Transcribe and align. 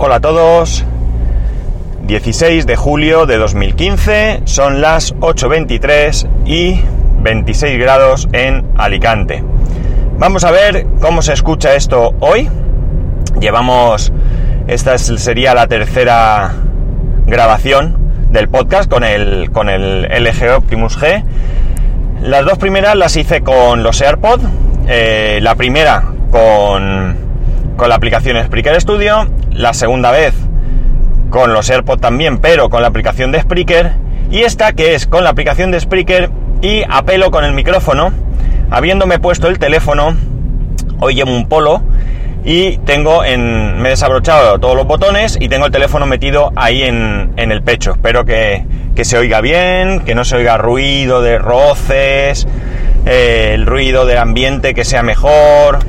Hola 0.00 0.14
a 0.14 0.20
todos. 0.20 0.84
16 2.06 2.66
de 2.66 2.76
julio 2.76 3.26
de 3.26 3.36
2015, 3.36 4.42
son 4.44 4.80
las 4.80 5.12
8.23 5.16 6.28
y 6.46 6.80
26 7.20 7.80
grados 7.80 8.28
en 8.32 8.64
Alicante. 8.76 9.42
Vamos 10.16 10.44
a 10.44 10.52
ver 10.52 10.86
cómo 11.00 11.20
se 11.20 11.32
escucha 11.32 11.74
esto 11.74 12.14
hoy. 12.20 12.48
Llevamos, 13.40 14.12
esta 14.68 14.96
sería 14.98 15.52
la 15.54 15.66
tercera 15.66 16.52
grabación 17.26 17.96
del 18.30 18.48
podcast 18.48 18.88
con 18.88 19.02
el, 19.02 19.50
con 19.50 19.68
el 19.68 20.02
LG 20.02 20.58
Optimus 20.58 20.96
G. 20.96 21.24
Las 22.22 22.44
dos 22.44 22.56
primeras 22.58 22.94
las 22.94 23.16
hice 23.16 23.40
con 23.40 23.82
los 23.82 24.00
AirPods. 24.00 24.44
Eh, 24.86 25.40
la 25.42 25.56
primera 25.56 26.04
con, 26.30 27.16
con 27.76 27.88
la 27.88 27.96
aplicación 27.96 28.40
Spreaker 28.44 28.80
Studio. 28.80 29.26
La 29.58 29.74
segunda 29.74 30.12
vez 30.12 30.34
con 31.30 31.52
los 31.52 31.68
AirPods 31.68 32.00
también, 32.00 32.38
pero 32.38 32.70
con 32.70 32.80
la 32.80 32.86
aplicación 32.86 33.32
de 33.32 33.40
Spreaker. 33.40 33.90
Y 34.30 34.42
esta 34.42 34.72
que 34.72 34.94
es 34.94 35.08
con 35.08 35.24
la 35.24 35.30
aplicación 35.30 35.72
de 35.72 35.80
Spreaker 35.80 36.30
y 36.62 36.84
apelo 36.88 37.32
con 37.32 37.44
el 37.44 37.52
micrófono. 37.54 38.12
Habiéndome 38.70 39.18
puesto 39.18 39.48
el 39.48 39.58
teléfono, 39.58 40.16
hoy 41.00 41.16
llevo 41.16 41.34
un 41.34 41.48
polo 41.48 41.82
y 42.44 42.76
tengo 42.78 43.24
en. 43.24 43.82
me 43.82 43.88
he 43.88 43.90
desabrochado 43.90 44.60
todos 44.60 44.76
los 44.76 44.86
botones 44.86 45.36
y 45.40 45.48
tengo 45.48 45.66
el 45.66 45.72
teléfono 45.72 46.06
metido 46.06 46.52
ahí 46.54 46.84
en, 46.84 47.32
en 47.36 47.50
el 47.50 47.60
pecho. 47.62 47.90
Espero 47.90 48.24
que, 48.24 48.64
que, 48.94 49.04
se 49.04 49.18
oiga 49.18 49.40
bien, 49.40 50.02
que 50.04 50.14
no 50.14 50.24
se 50.24 50.36
oiga 50.36 50.56
ruido 50.56 51.20
de 51.20 51.36
roces, 51.36 52.46
eh, 53.06 53.50
el 53.54 53.66
ruido 53.66 54.06
del 54.06 54.18
ambiente 54.18 54.72
que 54.72 54.84
sea 54.84 55.02
mejor. 55.02 55.80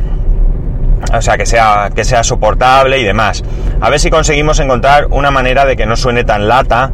O 1.13 1.21
sea, 1.21 1.37
que 1.37 1.45
sea, 1.45 1.89
que 1.95 2.03
sea 2.03 2.23
soportable 2.23 2.99
y 2.99 3.03
demás. 3.03 3.43
A 3.81 3.89
ver 3.89 3.99
si 3.99 4.09
conseguimos 4.09 4.59
encontrar 4.59 5.07
una 5.09 5.31
manera 5.31 5.65
de 5.65 5.75
que 5.75 5.85
no 5.85 5.95
suene 5.95 6.23
tan 6.23 6.47
lata 6.47 6.91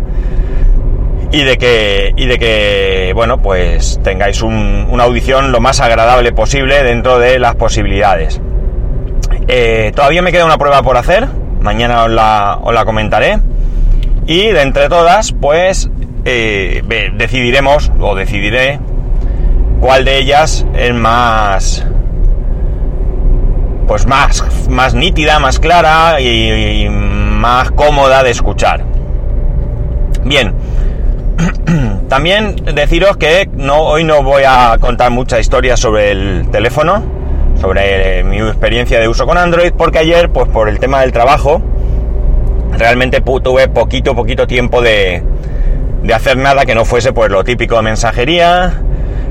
y 1.32 1.44
de 1.44 1.58
que, 1.58 2.14
y 2.16 2.28
de 2.28 2.40
que 2.40 3.12
bueno, 3.14 3.42
pues 3.42 4.00
tengáis 4.04 4.42
una 4.42 5.04
audición 5.04 5.52
lo 5.52 5.60
más 5.60 5.82
agradable 5.82 6.32
posible 6.32 6.84
dentro 6.84 7.20
de 7.20 7.40
las 7.40 7.56
posibilidades. 7.56 8.40
Eh, 9.48 9.92
todavía 9.96 10.22
me 10.22 10.32
queda 10.32 10.46
una 10.46 10.58
prueba 10.58 10.82
por 10.82 10.98
hacer, 10.98 11.28
mañana 11.62 12.06
os 12.06 12.12
la, 12.12 12.60
os 12.62 12.74
la 12.74 12.86
comentaré. 12.86 13.40
Y 14.28 14.48
de 14.48 14.62
entre 14.62 14.90
todas, 14.90 15.34
pues 15.34 15.90
eh, 16.24 17.12
decidiremos, 17.16 17.92
o 18.00 18.16
decidiré, 18.16 18.80
cuál 19.80 20.06
de 20.06 20.18
ellas 20.18 20.66
es 20.76 20.94
más, 20.94 21.86
pues 23.88 24.06
más, 24.06 24.44
más 24.70 24.94
nítida, 24.94 25.40
más 25.40 25.60
clara 25.60 26.20
y, 26.20 26.88
más 26.90 27.72
cómoda 27.72 28.24
de 28.24 28.32
escuchar. 28.32 28.84
Bien, 30.24 30.54
también 32.10 32.56
deciros 32.74 33.18
que 33.18 33.50
no, 33.54 33.82
hoy 33.82 34.04
no 34.04 34.24
voy 34.24 34.44
a 34.48 34.78
contar 34.80 35.12
mucha 35.12 35.40
historia 35.40 35.78
sobre 35.78 36.12
el 36.12 36.50
teléfono, 36.52 37.04
sobre 37.62 38.24
mi 38.24 38.38
experiencia 38.40 39.00
de 39.00 39.08
uso 39.08 39.26
con 39.26 39.38
Android, 39.38 39.74
porque 39.78 40.00
ayer, 40.00 40.30
pues 40.30 40.50
por 40.50 40.70
el 40.70 40.80
tema 40.80 41.02
del 41.02 41.12
trabajo, 41.12 41.62
realmente 42.78 43.22
tuve 43.22 43.68
poquito, 43.68 44.16
poquito 44.16 44.48
tiempo 44.48 44.82
de, 44.82 45.24
de 46.06 46.14
hacer 46.14 46.38
nada 46.38 46.66
que 46.66 46.76
no 46.76 46.86
fuese 46.86 47.14
pues 47.14 47.32
lo 47.32 47.44
típico 47.44 47.76
de 47.76 47.82
mensajería, 47.82 48.82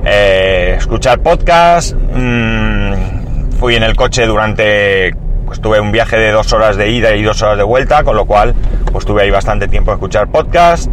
eh, 0.05 0.75
escuchar 0.77 1.21
podcast, 1.21 1.95
mmm, 1.95 3.24
fui 3.65 3.77
en 3.77 3.83
el 3.83 3.97
coche 3.97 4.27
durante, 4.27 5.15
pues 5.47 5.59
tuve 5.59 5.81
un 5.81 5.91
viaje 5.91 6.19
de 6.19 6.33
dos 6.33 6.53
horas 6.53 6.77
de 6.77 6.91
ida 6.91 7.15
y 7.15 7.23
dos 7.23 7.41
horas 7.41 7.57
de 7.57 7.63
vuelta, 7.63 8.05
con 8.05 8.15
lo 8.15 8.27
cual 8.27 8.55
pues 8.93 9.07
tuve 9.07 9.23
ahí 9.23 9.31
bastante 9.31 9.69
tiempo 9.69 9.91
a 9.91 9.95
escuchar 9.95 10.29
podcast. 10.29 10.91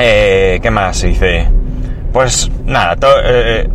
Eh, 0.00 0.58
¿Qué 0.62 0.70
más 0.70 1.04
hice? 1.04 1.48
Pues 2.14 2.50
nada, 2.64 2.96
eh, 3.26 3.68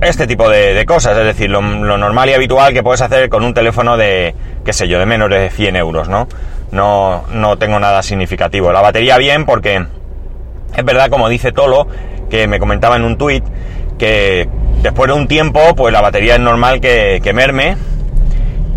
este 0.00 0.26
tipo 0.26 0.48
de, 0.48 0.82
cosas, 0.86 1.18
es 1.18 1.26
decir, 1.26 1.50
lo, 1.50 1.60
normal 1.60 2.30
y 2.30 2.32
habitual 2.32 2.72
que 2.72 2.82
puedes 2.82 3.02
hacer 3.02 3.28
con 3.28 3.44
un 3.44 3.52
teléfono 3.52 3.98
de, 3.98 4.34
qué 4.64 4.72
sé 4.72 4.88
yo, 4.88 4.98
de 4.98 5.04
menos 5.04 5.28
de 5.28 5.50
100 5.50 5.76
euros, 5.76 6.08
¿no? 6.08 6.26
No, 6.70 7.24
no 7.34 7.58
tengo 7.58 7.78
nada 7.80 8.02
significativo. 8.02 8.72
La 8.72 8.80
batería 8.80 9.18
bien 9.18 9.44
porque 9.44 9.84
es 10.74 10.84
verdad, 10.86 11.10
como 11.10 11.28
dice 11.28 11.52
Tolo, 11.52 11.86
que 12.30 12.48
me 12.48 12.58
comentaba 12.58 12.96
en 12.96 13.04
un 13.04 13.18
tuit, 13.18 13.44
que 13.98 14.48
después 14.82 15.08
de 15.08 15.14
un 15.14 15.28
tiempo, 15.28 15.74
pues 15.76 15.92
la 15.92 16.00
batería 16.00 16.34
es 16.34 16.40
normal 16.40 16.80
que, 16.80 17.20
que 17.22 17.32
merme 17.32 17.76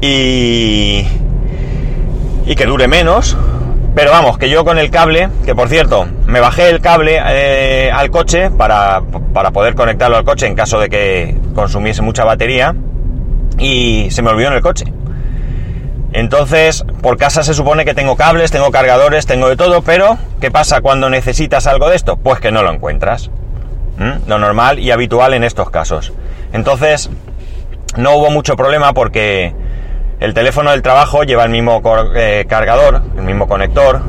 y, 0.01 1.05
y 2.45 2.55
que 2.55 2.66
dure 2.66 2.88
menos. 2.88 3.38
Pero 3.95 4.11
vamos, 4.11 4.38
que 4.38 4.49
yo 4.49 4.65
con 4.65 4.77
el 4.77 4.91
cable, 4.91 5.29
que 5.45 5.55
por 5.55 5.69
cierto, 5.69 6.05
me 6.27 6.41
bajé 6.41 6.69
el 6.69 6.81
cable 6.81 7.17
eh, 7.29 7.89
al 7.94 8.11
coche 8.11 8.51
para, 8.51 9.01
para, 9.33 9.51
poder 9.51 9.73
conectarlo 9.73 10.17
al 10.17 10.25
coche 10.25 10.47
en 10.47 10.55
caso 10.55 10.81
de 10.81 10.89
que 10.89 11.38
consumiese 11.55 12.01
mucha 12.01 12.25
batería 12.25 12.75
y 13.57 14.09
se 14.11 14.21
me 14.21 14.31
olvidó 14.31 14.49
en 14.49 14.55
el 14.55 14.61
coche. 14.61 14.85
Entonces, 16.11 16.83
por 17.01 17.17
casa 17.17 17.41
se 17.41 17.53
supone 17.53 17.85
que 17.85 17.94
tengo 17.94 18.17
cables, 18.17 18.51
tengo 18.51 18.69
cargadores, 18.69 19.25
tengo 19.25 19.47
de 19.47 19.55
todo, 19.55 19.81
pero 19.81 20.17
¿qué 20.41 20.51
pasa 20.51 20.81
cuando 20.81 21.09
necesitas 21.09 21.65
algo 21.65 21.89
de 21.89 21.95
esto? 21.95 22.17
Pues 22.17 22.41
que 22.41 22.51
no 22.51 22.63
lo 22.63 22.73
encuentras. 22.73 23.31
Lo 24.28 24.39
normal 24.39 24.79
y 24.79 24.91
habitual 24.91 25.33
en 25.33 25.44
estos 25.44 25.69
casos. 25.69 26.11
Entonces, 26.51 27.09
no 27.97 28.16
hubo 28.16 28.29
mucho 28.29 28.56
problema 28.56 28.94
porque 28.94 29.53
el 30.19 30.33
teléfono 30.33 30.72
del 30.72 30.81
trabajo 30.81 31.23
lleva 31.23 31.44
el 31.44 31.50
mismo 31.50 31.81
eh, 32.16 32.45
cargador, 32.47 33.01
el 33.17 33.23
mismo 33.23 33.47
conector, 33.47 34.01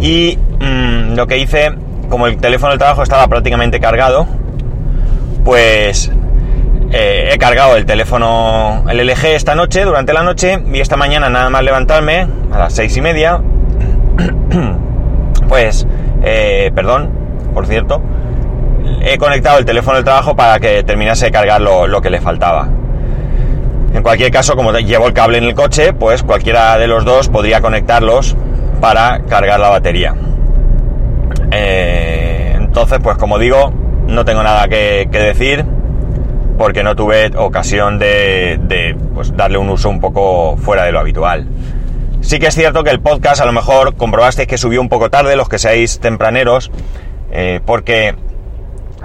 y 0.00 0.38
mm, 0.60 1.14
lo 1.14 1.26
que 1.26 1.38
hice, 1.38 1.72
como 2.08 2.26
el 2.26 2.38
teléfono 2.38 2.70
del 2.70 2.78
trabajo 2.78 3.02
estaba 3.02 3.26
prácticamente 3.28 3.80
cargado, 3.80 4.26
pues 5.44 6.10
eh, 6.92 7.30
he 7.32 7.38
cargado 7.38 7.76
el 7.76 7.86
teléfono, 7.86 8.84
el 8.88 9.06
LG 9.06 9.26
esta 9.26 9.54
noche, 9.54 9.84
durante 9.84 10.12
la 10.12 10.22
noche, 10.22 10.58
y 10.72 10.80
esta 10.80 10.96
mañana 10.96 11.28
nada 11.28 11.50
más 11.50 11.62
levantarme, 11.62 12.26
a 12.52 12.58
las 12.58 12.74
seis 12.74 12.96
y 12.96 13.00
media, 13.00 13.40
pues, 15.48 15.86
eh, 16.22 16.70
perdón, 16.74 17.10
por 17.54 17.66
cierto, 17.66 18.02
he 19.02 19.18
conectado 19.18 19.58
el 19.58 19.64
teléfono 19.64 19.96
del 19.96 20.04
trabajo 20.04 20.34
para 20.34 20.58
que 20.58 20.82
terminase 20.82 21.26
de 21.26 21.32
cargar 21.32 21.60
lo, 21.60 22.00
que 22.00 22.10
le 22.10 22.20
faltaba. 22.20 22.68
En 23.94 24.02
cualquier 24.02 24.30
caso, 24.30 24.56
como 24.56 24.72
llevo 24.72 25.06
el 25.06 25.12
cable 25.12 25.38
en 25.38 25.44
el 25.44 25.54
coche, 25.54 25.92
pues 25.92 26.22
cualquiera 26.22 26.76
de 26.76 26.86
los 26.86 27.04
dos 27.04 27.28
podría 27.28 27.60
conectarlos 27.60 28.36
para 28.80 29.20
cargar 29.28 29.60
la 29.60 29.68
batería. 29.68 30.14
Eh, 31.50 32.54
entonces, 32.56 32.98
pues 33.02 33.16
como 33.16 33.38
digo, 33.38 33.72
no 34.06 34.24
tengo 34.24 34.42
nada 34.42 34.68
que, 34.68 35.08
decir 35.10 35.64
porque 36.58 36.82
no 36.82 36.96
tuve 36.96 37.30
ocasión 37.36 37.98
de, 37.98 38.96
pues, 39.14 39.36
darle 39.36 39.58
un 39.58 39.68
uso 39.68 39.88
un 39.88 40.00
poco 40.00 40.56
fuera 40.56 40.84
de 40.84 40.92
lo 40.92 40.98
habitual. 40.98 41.46
Sí 42.20 42.38
que 42.38 42.48
es 42.48 42.54
cierto 42.54 42.82
que 42.82 42.90
el 42.90 43.00
podcast 43.00 43.40
a 43.40 43.44
lo 43.44 43.52
mejor 43.52 43.94
comprobasteis 43.94 44.48
que 44.48 44.58
subió 44.58 44.80
un 44.80 44.88
poco 44.88 45.10
tarde, 45.10 45.36
los 45.36 45.48
que 45.48 45.58
seáis 45.58 46.00
tempraneros, 46.00 46.70
eh, 47.30 47.60
porque 47.64 48.16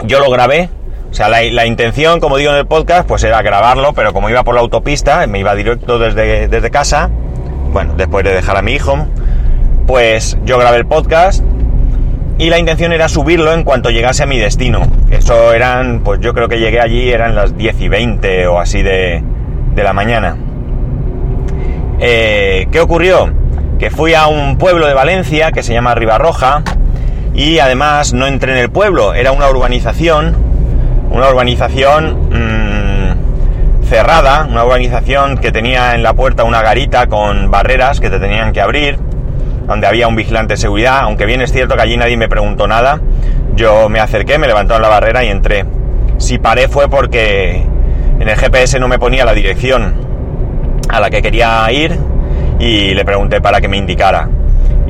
yo 0.05 0.19
lo 0.19 0.29
grabé, 0.29 0.69
o 1.09 1.13
sea, 1.13 1.27
la, 1.27 1.65
intención, 1.65 2.19
como 2.19 2.37
digo 2.37 2.51
en 2.51 2.57
el 2.57 2.65
podcast, 2.65 3.07
pues 3.07 3.23
era 3.23 3.41
grabarlo, 3.41 3.93
pero 3.93 4.13
como 4.13 4.29
iba 4.29 4.43
por 4.43 4.55
la 4.55 4.61
autopista, 4.61 5.27
me 5.27 5.39
iba 5.39 5.53
directo 5.55 5.99
desde, 5.99 6.47
desde 6.47 6.71
casa, 6.71 7.09
bueno, 7.73 7.95
después 7.97 8.23
de 8.23 8.33
dejar 8.33 8.55
a 8.55 8.61
mi 8.61 8.71
hijo, 8.71 9.07
pues 9.87 10.37
yo 10.45 10.57
grabé 10.57 10.77
el 10.77 10.85
podcast 10.85 11.43
y 12.37 12.49
la 12.49 12.59
intención 12.59 12.93
era 12.93 13.09
subirlo 13.09 13.51
en 13.51 13.63
cuanto 13.63 13.89
llegase 13.89 14.23
a 14.23 14.25
mi 14.25 14.39
destino. 14.39 14.81
Eso 15.11 15.53
eran, 15.53 15.99
pues 15.99 16.21
yo 16.21 16.33
creo 16.33 16.47
que 16.47 16.59
llegué 16.59 16.79
allí, 16.79 17.11
eran 17.11 17.35
las 17.35 17.57
10 17.57 17.81
y 17.81 17.87
20 17.89 18.47
o 18.47 18.59
así 18.59 18.81
de, 18.81 19.21
de 19.75 19.83
la 19.83 19.93
mañana. 19.93 20.37
Eh, 21.99 22.67
¿Qué 22.71 22.79
ocurrió? 22.79 23.31
Que 23.77 23.91
fui 23.91 24.13
a 24.13 24.27
un 24.27 24.57
pueblo 24.57 24.87
de 24.87 24.93
Valencia 24.93 25.51
que 25.51 25.61
se 25.61 25.73
llama 25.73 25.93
Ribarroja, 25.93 26.63
y 27.33 27.59
además 27.59 28.13
no 28.13 28.27
entré 28.27 28.51
en 28.53 28.57
el 28.57 28.69
pueblo, 28.69 29.13
era 29.13 29.31
una 29.31 29.49
urbanización, 29.49 30.35
una 31.09 31.29
urbanización 31.29 32.29
mmm, 32.29 33.85
cerrada, 33.85 34.47
una 34.49 34.65
urbanización 34.65 35.37
que 35.37 35.51
tenía 35.51 35.95
en 35.95 36.03
la 36.03 36.13
puerta 36.13 36.43
una 36.43 36.61
garita 36.61 37.07
con 37.07 37.51
barreras 37.51 37.99
que 37.99 38.09
te 38.09 38.19
tenían 38.19 38.53
que 38.53 38.61
abrir, 38.61 38.97
donde 39.67 39.87
había 39.87 40.07
un 40.07 40.15
vigilante 40.15 40.53
de 40.53 40.57
seguridad, 40.57 40.99
aunque 41.01 41.25
bien 41.25 41.41
es 41.41 41.51
cierto 41.51 41.75
que 41.75 41.81
allí 41.81 41.97
nadie 41.97 42.17
me 42.17 42.27
preguntó 42.27 42.67
nada, 42.67 42.99
yo 43.55 43.89
me 43.89 43.99
acerqué, 43.99 44.37
me 44.37 44.47
levantaron 44.47 44.81
la 44.81 44.89
barrera 44.89 45.23
y 45.23 45.27
entré. 45.27 45.65
Si 46.17 46.37
paré 46.37 46.67
fue 46.67 46.89
porque 46.89 47.63
en 48.19 48.29
el 48.29 48.35
GPS 48.35 48.79
no 48.79 48.87
me 48.87 48.99
ponía 48.99 49.25
la 49.25 49.33
dirección 49.33 49.93
a 50.89 50.99
la 50.99 51.09
que 51.09 51.21
quería 51.21 51.69
ir 51.71 51.97
y 52.59 52.93
le 52.93 53.05
pregunté 53.05 53.41
para 53.41 53.59
que 53.61 53.67
me 53.67 53.77
indicara. 53.77 54.29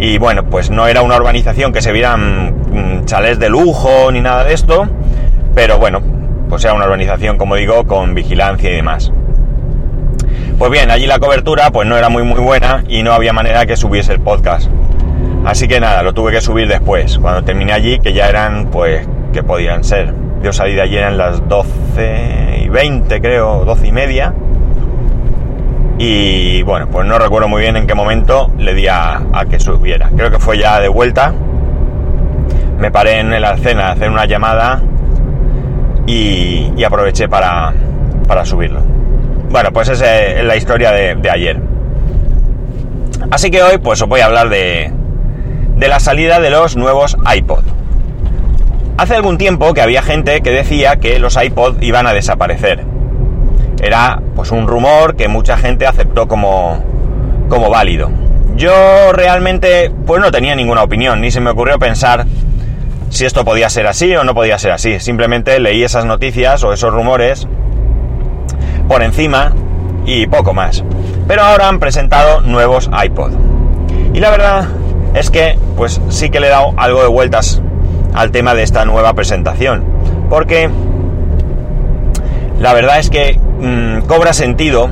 Y 0.02 0.18
bueno, 0.18 0.46
pues 0.46 0.72
no 0.72 0.88
era 0.88 1.04
una 1.04 1.16
urbanización 1.16 1.72
que 1.72 1.84
se 1.84 1.92
vieran 1.92 2.56
mm, 2.72 3.06
chalés 3.06 3.38
de 3.38 3.50
lujo 3.50 4.12
ni 4.12 4.20
nada 4.20 4.44
de 4.44 4.56
esto, 4.56 4.88
pero 5.54 5.78
bueno, 5.78 6.02
pues 6.50 6.66
era 6.66 6.74
una 6.74 6.86
urbanización, 6.86 7.38
como 7.38 7.56
digo, 7.56 7.86
con 7.86 8.16
vigilancia 8.16 8.72
y 8.72 8.78
demás. 8.78 9.12
Pues 10.58 10.72
bien, 10.72 10.90
allí 10.90 11.06
la 11.06 11.20
cobertura 11.20 11.70
pues 11.70 11.88
no 11.88 11.96
era 12.00 12.10
muy 12.10 12.24
muy 12.24 12.40
buena 12.40 12.84
y 12.88 13.04
no 13.04 13.14
había 13.14 13.32
manera 13.32 13.68
que 13.68 13.78
subiese 13.78 14.12
el 14.12 14.20
podcast. 14.20 14.72
Así 15.46 15.68
que 15.68 15.80
nada, 15.80 16.02
lo 16.02 16.16
tuve 16.16 16.32
que 16.32 16.42
subir 16.42 16.68
después, 16.68 17.20
cuando 17.20 17.44
terminé 17.44 17.72
allí, 17.72 18.00
que 18.00 18.12
ya 18.12 18.28
eran 18.28 18.72
pues 18.72 19.08
que 19.34 19.44
podían 19.44 19.84
ser. 19.84 20.16
Yo 20.42 20.52
salí 20.52 20.74
de 20.74 20.82
allí 20.82 20.98
en 20.98 21.16
las 21.16 21.48
12 21.48 22.62
y 22.64 22.70
20 22.70 23.22
creo, 23.22 23.66
12 23.66 23.88
y 23.88 23.92
media. 23.92 24.34
Y 26.04 26.64
bueno, 26.64 26.88
pues 26.90 27.06
no 27.06 27.20
recuerdo 27.20 27.48
muy 27.48 27.62
bien 27.62 27.78
en 27.78 27.86
qué 27.86 27.94
momento 27.94 28.52
le 28.58 28.74
di 28.74 28.88
a, 28.88 29.22
que 29.48 29.60
subiera. 29.60 30.10
Creo 30.10 30.32
que 30.32 30.40
fue 30.40 30.58
ya 30.58 30.80
de 30.80 30.88
vuelta. 30.88 31.32
Me 32.80 32.90
paré 32.90 33.20
en 33.20 33.40
la 33.40 33.56
cena 33.58 33.90
a 33.90 33.92
hacer 33.92 34.10
una 34.10 34.26
llamada 34.26 34.82
y, 36.08 36.84
aproveché 36.84 37.30
para, 37.30 37.72
para, 38.28 38.44
subirlo. 38.46 38.82
Bueno, 39.52 39.72
pues 39.72 39.90
esa 39.90 40.22
es 40.22 40.44
la 40.44 40.56
historia 40.56 40.92
de, 40.92 41.14
de, 41.14 41.30
ayer. 41.30 41.62
Así 43.30 43.52
que 43.52 43.62
hoy 43.62 43.78
pues 43.78 44.02
os 44.02 44.10
voy 44.10 44.22
a 44.22 44.26
hablar 44.26 44.50
de, 44.50 44.92
de 45.76 45.88
la 45.88 46.00
salida 46.00 46.40
de 46.40 46.50
los 46.50 46.76
nuevos 46.76 47.16
iPod. 47.32 47.64
Hace 48.98 49.14
algún 49.14 49.38
tiempo 49.38 49.76
que 49.76 49.82
había 49.82 50.02
gente 50.02 50.42
que 50.42 50.50
decía 50.50 50.96
que 50.96 51.20
los 51.20 51.38
iPod 51.38 51.80
iban 51.84 52.08
a 52.08 52.14
desaparecer 52.14 52.91
era 53.82 54.22
pues 54.36 54.52
un 54.52 54.68
rumor 54.68 55.16
que 55.16 55.28
mucha 55.28 55.58
gente 55.58 55.88
aceptó 55.88 56.28
como, 56.28 56.84
como 57.50 57.70
válido. 57.70 58.12
Yo 58.56 59.12
realmente 59.12 59.92
pues 60.06 60.22
no 60.22 60.32
tenía 60.32 60.56
ninguna 60.56 60.84
opinión, 60.84 61.20
ni 61.20 61.32
se 61.32 61.42
me 61.42 61.50
ocurrió 61.50 61.80
pensar 61.80 62.26
si 63.10 63.26
esto 63.26 63.44
podía 63.44 63.70
ser 63.70 63.88
así 63.88 64.16
o 64.16 64.24
no 64.24 64.36
podía 64.36 64.60
ser 64.60 64.72
así. 64.72 65.00
Simplemente 65.00 65.60
leí 65.60 65.84
esas 65.84 66.06
noticias 66.06 66.64
o 66.64 66.74
esos 66.74 66.94
rumores 66.94 67.48
por 68.88 69.02
encima 69.02 69.54
y 70.06 70.28
poco 70.28 70.54
más. 70.54 70.84
Pero 71.28 71.42
ahora 71.42 71.68
han 71.68 71.80
presentado 71.80 72.42
nuevos 72.42 72.90
iPod. 73.04 73.32
Y 74.14 74.20
la 74.20 74.30
verdad 74.30 74.68
es 75.16 75.32
que 75.32 75.58
pues 75.76 76.00
sí 76.10 76.30
que 76.30 76.40
le 76.40 76.48
he 76.48 76.52
dado 76.52 76.74
algo 76.78 77.02
de 77.02 77.08
vueltas 77.08 77.62
al 78.14 78.32
tema 78.32 78.54
de 78.54 78.62
esta 78.62 78.86
nueva 78.86 79.14
presentación. 79.14 79.84
Porque 80.30 80.70
la 82.62 82.74
verdad 82.74 83.00
es 83.00 83.10
que 83.10 83.40
mm, 83.40 84.06
cobra 84.06 84.34
sentido 84.34 84.88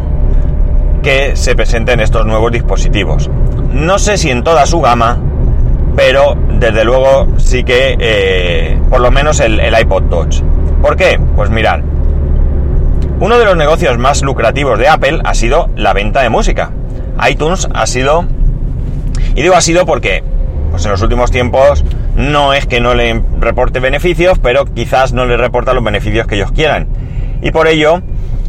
que 1.04 1.36
se 1.36 1.56
presenten 1.56 2.00
estos 2.00 2.25
nuevos 2.25 2.51
dispositivos. 2.51 3.30
No 3.71 4.00
sé 4.00 4.18
si 4.18 4.31
en 4.31 4.44
toda 4.44 4.66
su 4.66 4.81
gama, 4.81 5.19
pero 5.95 6.36
desde 6.57 6.83
luego 6.83 7.27
sí 7.38 7.63
que 7.63 7.95
eh, 8.00 8.80
por 8.89 9.01
lo 9.01 9.12
menos 9.12 9.39
el, 9.39 9.62
iPod 9.80 10.10
Touch. 10.10 10.42
¿Por 10.81 10.95
qué? 10.95 11.19
Pues 11.36 11.51
mirad, 11.51 11.81
uno 13.19 13.38
de 13.38 13.45
los 13.45 13.56
negocios 13.56 14.00
más 14.00 14.24
lucrativos 14.24 14.80
de 14.80 14.88
Apple 14.88 15.19
ha 15.24 15.36
sido 15.36 15.69
la 15.75 15.94
venta 15.94 16.24
de 16.24 16.30
música. 16.30 16.71
iTunes 17.30 17.69
ha 17.71 17.86
sido, 17.86 18.25
y 19.36 19.44
digo 19.44 19.54
ha 19.54 19.62
sido 19.62 19.86
porque 19.86 20.24
pues 20.71 20.86
en 20.86 20.92
los 20.92 21.04
últimos 21.04 21.30
tiempos 21.30 21.86
no 22.16 22.54
es 22.54 22.66
que 22.66 22.80
no 22.80 22.95
le 22.95 23.21
reporte 23.39 23.80
beneficios, 23.80 24.39
pero 24.39 24.66
quizás 24.66 25.13
no 25.13 25.27
le 25.27 25.38
reporta 25.38 25.74
los 25.74 25.83
beneficios 25.83 26.25
que 26.25 26.36
ellos 26.36 26.51
quieran 26.51 26.99
y 27.42 27.52
por 27.52 27.68
ello 27.68 28.02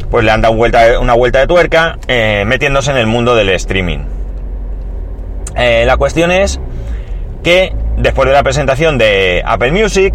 pues 0.09 0.25
le 0.25 0.31
han 0.31 0.41
dado 0.41 0.53
una 0.53 1.13
vuelta 1.13 1.39
de 1.39 1.47
tuerca 1.47 1.97
eh, 2.07 2.43
metiéndose 2.45 2.91
en 2.91 2.97
el 2.97 3.07
mundo 3.07 3.33
del 3.33 3.49
streaming. 3.49 3.99
Eh, 5.55 5.83
la 5.85 5.95
cuestión 5.95 6.31
es 6.31 6.59
que 7.43 7.73
después 7.97 8.27
de 8.27 8.33
la 8.33 8.43
presentación 8.43 8.97
de 8.97 9.41
Apple 9.45 9.71
Music, 9.71 10.13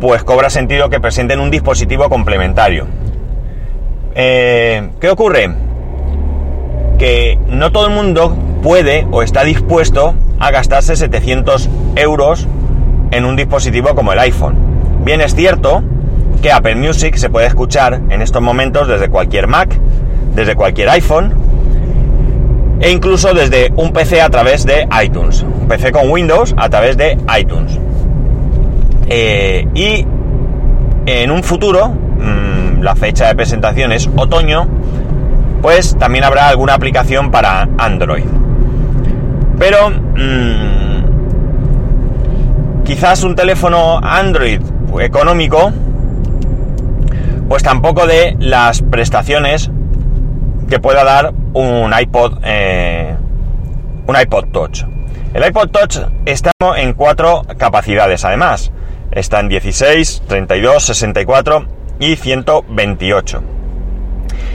pues 0.00 0.24
cobra 0.24 0.50
sentido 0.50 0.90
que 0.90 1.00
presenten 1.00 1.38
un 1.38 1.50
dispositivo 1.50 2.08
complementario. 2.08 2.86
Eh, 4.14 4.90
¿Qué 5.00 5.08
ocurre? 5.08 5.54
Que 6.98 7.38
no 7.46 7.70
todo 7.70 7.86
el 7.86 7.94
mundo 7.94 8.36
puede 8.62 9.06
o 9.12 9.22
está 9.22 9.44
dispuesto 9.44 10.14
a 10.40 10.50
gastarse 10.50 10.96
700 10.96 11.68
euros 11.94 12.48
en 13.12 13.24
un 13.24 13.36
dispositivo 13.36 13.94
como 13.94 14.12
el 14.12 14.18
iPhone. 14.18 14.56
Bien 15.04 15.20
es 15.20 15.34
cierto 15.34 15.84
que 16.42 16.52
Apple 16.52 16.76
Music 16.76 17.16
se 17.16 17.30
puede 17.30 17.46
escuchar 17.46 18.00
en 18.10 18.22
estos 18.22 18.42
momentos 18.42 18.88
desde 18.88 19.08
cualquier 19.08 19.46
Mac, 19.46 19.78
desde 20.34 20.54
cualquier 20.54 20.88
iPhone 20.90 21.46
e 22.80 22.90
incluso 22.90 23.32
desde 23.32 23.72
un 23.76 23.92
PC 23.92 24.20
a 24.20 24.28
través 24.28 24.66
de 24.66 24.86
iTunes. 25.02 25.42
Un 25.42 25.66
PC 25.68 25.92
con 25.92 26.10
Windows 26.10 26.54
a 26.56 26.68
través 26.68 26.96
de 26.96 27.16
iTunes. 27.38 27.78
Eh, 29.08 29.66
y 29.74 30.04
en 31.06 31.30
un 31.30 31.42
futuro, 31.42 31.88
mm, 31.88 32.82
la 32.82 32.94
fecha 32.94 33.28
de 33.28 33.34
presentación 33.34 33.92
es 33.92 34.10
otoño, 34.16 34.66
pues 35.62 35.96
también 35.96 36.24
habrá 36.24 36.48
alguna 36.48 36.74
aplicación 36.74 37.30
para 37.30 37.68
Android. 37.78 38.24
Pero 39.58 39.90
mm, 39.90 41.06
quizás 42.84 43.22
un 43.24 43.34
teléfono 43.34 43.98
Android 44.02 44.60
económico 45.00 45.72
pues 47.48 47.62
tampoco 47.62 48.06
de 48.06 48.36
las 48.38 48.82
prestaciones 48.82 49.70
que 50.68 50.80
pueda 50.80 51.04
dar 51.04 51.32
un 51.52 51.92
iPod, 51.98 52.38
eh, 52.44 53.16
un 54.06 54.16
iPod 54.20 54.46
Touch. 54.46 54.84
El 55.32 55.46
iPod 55.46 55.68
Touch 55.68 55.98
está 56.24 56.50
en 56.76 56.94
cuatro 56.94 57.42
capacidades, 57.58 58.24
además. 58.24 58.72
Está 59.12 59.40
en 59.40 59.48
16, 59.48 60.22
32, 60.26 60.82
64 60.82 61.66
y 62.00 62.16
128. 62.16 63.42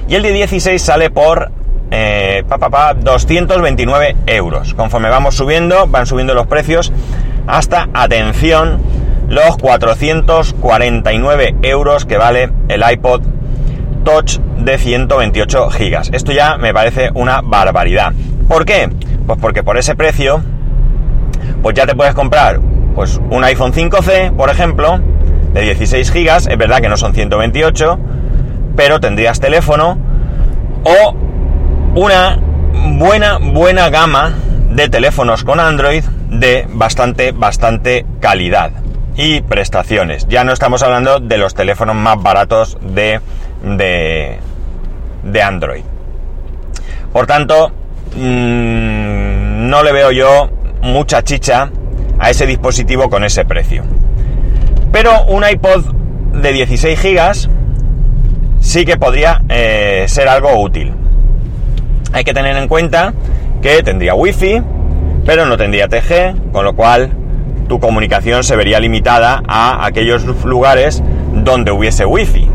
Y 0.08 0.16
el 0.16 0.24
de 0.24 0.34
16 0.34 0.82
sale 0.82 1.10
por 1.10 1.52
eh, 1.92 2.44
229 2.48 4.16
euros. 4.28 4.74
Conforme 4.74 5.10
vamos 5.10 5.36
subiendo, 5.36 5.88
van 5.88 6.06
subiendo 6.06 6.34
los 6.34 6.48
precios 6.48 6.92
hasta, 7.48 7.90
atención, 7.94 8.82
los 9.32 9.58
449 9.58 11.56
euros 11.62 12.04
que 12.04 12.18
vale 12.18 12.52
el 12.68 12.84
iPod 12.92 13.22
Touch 14.04 14.40
de 14.58 14.78
128 14.78 15.70
gigas. 15.70 16.10
Esto 16.12 16.34
ya 16.34 16.58
me 16.58 16.74
parece 16.74 17.12
una 17.14 17.40
barbaridad. 17.42 18.12
¿Por 18.50 18.66
qué? 18.66 18.90
Pues 19.26 19.40
porque 19.40 19.64
por 19.64 19.78
ese 19.78 19.96
precio, 19.96 20.44
pues 21.62 21.76
ya 21.76 21.86
te 21.86 21.96
puedes 21.96 22.14
comprar 22.14 22.60
pues 22.94 23.22
un 23.30 23.46
iPhone 23.46 23.72
5C, 23.72 24.36
por 24.36 24.50
ejemplo, 24.50 25.00
de 25.54 25.62
16 25.62 26.12
gigas. 26.12 26.48
Es 26.48 26.58
verdad 26.58 26.82
que 26.82 26.90
no 26.90 26.98
son 26.98 27.14
128, 27.14 28.00
pero 28.76 29.00
tendrías 29.00 29.40
teléfono 29.40 29.98
o 30.84 31.16
una 31.96 32.38
buena, 32.98 33.38
buena 33.38 33.90
gama 33.90 34.34
de 34.72 34.90
teléfonos 34.90 35.46
con 35.46 35.62
Android 35.62 36.04
de 36.28 36.68
bastante, 36.70 37.32
bastante 37.32 38.06
calidad 38.20 38.81
y 39.16 39.42
prestaciones. 39.42 40.28
Ya 40.28 40.44
no 40.44 40.54
estamos 40.54 40.84
hablando 40.84 41.20
de 41.20 41.38
los 41.38 41.54
teléfonos 41.54 41.96
más 41.96 42.22
baratos 42.22 42.78
de, 42.82 43.20
de, 43.64 45.42
Android. 45.42 45.84
Por 47.12 47.28
tanto, 47.28 47.72
mm, 48.16 49.70
no 49.70 49.84
le 49.84 49.92
veo 49.92 50.12
yo 50.12 50.50
mucha 50.82 51.24
chicha 51.24 51.70
a 52.20 52.30
ese 52.30 52.46
dispositivo 52.46 53.10
con 53.10 53.24
ese 53.24 53.46
precio. 53.46 53.84
Pero 54.92 55.26
un 55.26 55.44
iPod 55.48 55.86
de 56.34 56.54
16 56.54 57.00
gigas 57.00 57.50
sí 58.60 58.86
que 58.86 58.98
podría 58.98 59.42
eh, 59.50 60.06
ser 60.08 60.28
algo 60.28 60.60
útil. 60.60 60.94
Hay 62.14 62.24
que 62.24 62.34
tener 62.34 62.56
en 62.58 62.68
cuenta 62.68 63.14
que 63.62 63.84
tendría 63.84 64.14
wifi, 64.14 64.62
pero 65.26 65.46
no 65.46 65.58
tendría 65.58 65.88
TG, 65.88 66.52
con 66.52 66.66
lo 66.66 66.76
cual 66.76 67.12
tu 67.72 67.80
comunicación 67.80 68.44
se 68.44 68.58
vería 68.58 68.82
limitada 68.82 69.42
a 69.48 69.86
aquellos 69.86 70.26
lugares 70.44 71.02
donde 71.34 71.72
hubiese 71.72 72.04
wifi. 72.04 72.50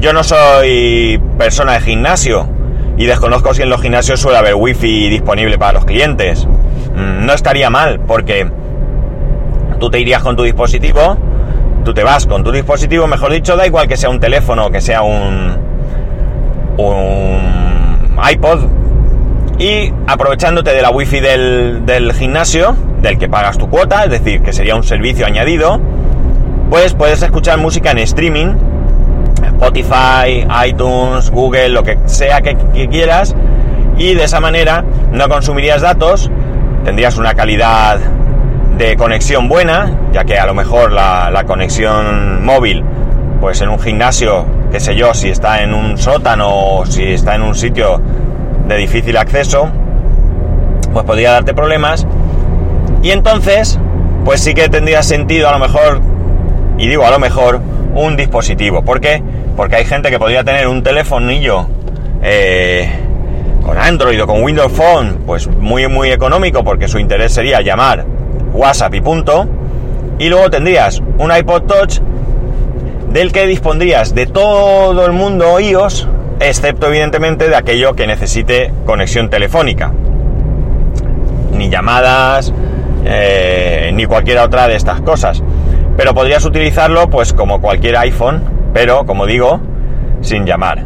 Yo 0.00 0.14
no 0.14 0.24
soy 0.24 1.20
persona 1.36 1.74
de 1.74 1.80
gimnasio 1.82 2.48
y 2.96 3.04
desconozco 3.04 3.52
si 3.52 3.60
en 3.60 3.68
los 3.68 3.82
gimnasios 3.82 4.20
suele 4.20 4.38
haber 4.38 4.54
wifi 4.54 5.10
disponible 5.10 5.58
para 5.58 5.74
los 5.74 5.84
clientes. 5.84 6.46
Mm, 6.46 7.26
no 7.26 7.34
estaría 7.34 7.68
mal 7.68 8.00
porque 8.00 8.50
tú 9.78 9.90
te 9.90 10.00
irías 10.00 10.22
con 10.22 10.36
tu 10.36 10.42
dispositivo, 10.44 11.18
tú 11.84 11.92
te 11.92 12.02
vas 12.02 12.24
con 12.24 12.42
tu 12.42 12.50
dispositivo, 12.50 13.06
mejor 13.06 13.30
dicho, 13.30 13.58
da 13.58 13.66
igual 13.66 13.86
que 13.88 13.98
sea 13.98 14.08
un 14.08 14.20
teléfono, 14.20 14.70
que 14.70 14.80
sea 14.80 15.02
un, 15.02 15.58
iPod, 18.32 18.60
y 19.58 19.92
aprovechándote 20.06 20.70
de 20.70 20.80
la 20.80 20.88
wifi 20.88 21.20
del, 21.20 21.84
del 21.84 22.14
gimnasio, 22.14 22.74
del 23.04 23.18
que 23.18 23.28
pagas 23.28 23.58
tu 23.58 23.68
cuota, 23.68 24.04
es 24.04 24.10
decir, 24.10 24.42
que 24.42 24.52
sería 24.52 24.74
un 24.74 24.82
servicio 24.82 25.26
añadido, 25.26 25.78
pues 26.70 26.94
puedes 26.94 27.22
escuchar 27.22 27.58
música 27.58 27.90
en 27.90 27.98
streaming, 27.98 28.56
Spotify, 29.44 30.46
iTunes, 30.66 31.30
Google, 31.30 31.68
lo 31.68 31.82
que 31.82 31.98
sea 32.06 32.40
que, 32.40 32.56
quieras, 32.88 33.36
y 33.96 34.14
de 34.14 34.24
esa 34.24 34.40
manera 34.40 34.84
no 35.12 35.28
consumirías 35.28 35.82
datos, 35.82 36.30
tendrías 36.84 37.16
una 37.18 37.34
calidad 37.34 37.98
de 38.78 38.96
conexión 38.96 39.48
buena, 39.48 39.92
ya 40.12 40.24
que 40.24 40.38
a 40.38 40.46
lo 40.46 40.54
mejor 40.54 40.90
la, 40.90 41.30
la 41.30 41.44
conexión 41.44 42.44
móvil, 42.44 42.82
pues 43.40 43.60
en 43.60 43.68
un 43.68 43.78
gimnasio 43.78 44.46
qué 44.74 44.80
sé 44.80 44.96
yo, 44.96 45.14
si 45.14 45.28
está 45.28 45.62
en 45.62 45.72
un 45.72 45.96
sótano 45.96 46.48
o 46.48 46.84
si 46.84 47.04
está 47.12 47.36
en 47.36 47.42
un 47.42 47.54
sitio 47.54 48.00
de 48.66 48.76
difícil 48.76 49.16
acceso, 49.16 49.68
pues 50.92 51.04
podría 51.04 51.30
darte 51.30 51.54
problemas. 51.54 52.04
Y 53.04 53.10
entonces, 53.10 53.78
pues 54.24 54.40
sí 54.40 54.54
que 54.54 54.70
tendría 54.70 55.02
sentido 55.02 55.50
a 55.50 55.52
lo 55.52 55.58
mejor, 55.58 56.00
y 56.78 56.88
digo 56.88 57.04
a 57.04 57.10
lo 57.10 57.18
mejor, 57.18 57.60
un 57.94 58.16
dispositivo. 58.16 58.82
¿Por 58.82 59.02
qué? 59.02 59.22
Porque 59.58 59.76
hay 59.76 59.84
gente 59.84 60.10
que 60.10 60.18
podría 60.18 60.42
tener 60.42 60.66
un 60.68 60.82
telefonillo 60.82 61.66
eh, 62.22 62.88
con 63.62 63.76
Android 63.76 64.22
o 64.22 64.26
con 64.26 64.42
Windows 64.42 64.72
Phone, 64.72 65.18
pues 65.26 65.46
muy 65.46 65.86
muy 65.86 66.12
económico 66.12 66.64
porque 66.64 66.88
su 66.88 66.98
interés 66.98 67.34
sería 67.34 67.60
llamar 67.60 68.06
WhatsApp 68.54 68.94
y 68.94 69.02
punto. 69.02 69.46
Y 70.18 70.30
luego 70.30 70.48
tendrías 70.48 71.02
un 71.18 71.30
iPod 71.30 71.64
Touch 71.64 71.98
del 73.12 73.32
que 73.32 73.46
dispondrías 73.46 74.14
de 74.14 74.24
todo 74.24 75.04
el 75.04 75.12
mundo 75.12 75.60
iOS, 75.60 76.08
excepto 76.40 76.86
evidentemente 76.86 77.50
de 77.50 77.56
aquello 77.56 77.94
que 77.94 78.06
necesite 78.06 78.72
conexión 78.86 79.28
telefónica. 79.28 79.92
Ni 81.52 81.68
llamadas, 81.68 82.50
eh, 83.04 83.90
ni 83.94 84.06
cualquier 84.06 84.38
otra 84.38 84.68
de 84.68 84.76
estas 84.76 85.00
cosas. 85.00 85.42
Pero 85.96 86.14
podrías 86.14 86.44
utilizarlo 86.44 87.08
pues 87.08 87.32
como 87.32 87.60
cualquier 87.60 87.96
iPhone, 87.96 88.42
pero 88.72 89.06
como 89.06 89.26
digo, 89.26 89.60
sin 90.20 90.44
llamar. 90.44 90.84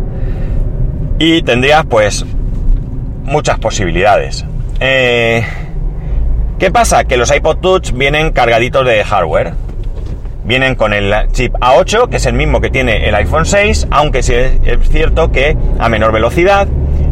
Y 1.19 1.43
tendrías 1.43 1.87
pues 1.87 2.25
muchas 3.25 3.59
posibilidades. 3.59 4.45
Eh, 4.81 5.45
¿Qué 6.59 6.71
pasa? 6.71 7.05
Que 7.05 7.17
los 7.17 7.35
iPod 7.35 7.59
Touch 7.59 7.93
vienen 7.93 8.33
cargaditos 8.33 8.85
de 8.85 9.05
hardware. 9.05 9.55
Vienen 10.45 10.75
con 10.75 10.93
el 10.93 11.13
chip 11.33 11.55
A8, 11.55 12.09
que 12.09 12.17
es 12.17 12.27
el 12.27 12.33
mismo 12.33 12.61
que 12.61 12.71
tiene 12.71 13.09
el 13.09 13.15
iPhone 13.15 13.45
6, 13.45 13.89
aunque 13.91 14.23
sí 14.23 14.33
es 14.35 14.59
cierto 14.89 15.31
que 15.31 15.57
a 15.79 15.89
menor 15.89 16.11
velocidad. 16.11 16.67